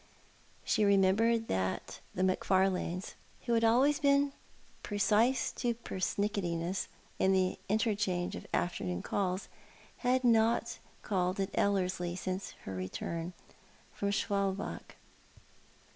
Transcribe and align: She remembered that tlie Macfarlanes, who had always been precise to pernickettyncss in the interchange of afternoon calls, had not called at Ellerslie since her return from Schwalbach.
She 0.63 0.83
remembered 0.83 1.47
that 1.47 1.99
tlie 2.17 2.25
Macfarlanes, 2.25 3.13
who 3.45 3.53
had 3.53 3.63
always 3.63 3.99
been 3.99 4.33
precise 4.81 5.51
to 5.51 5.75
pernickettyncss 5.75 6.87
in 7.19 7.33
the 7.33 7.59
interchange 7.69 8.35
of 8.35 8.47
afternoon 8.51 9.03
calls, 9.03 9.47
had 9.97 10.23
not 10.23 10.79
called 11.03 11.39
at 11.39 11.51
Ellerslie 11.53 12.15
since 12.15 12.53
her 12.63 12.73
return 12.73 13.33
from 13.93 14.09
Schwalbach. 14.09 14.95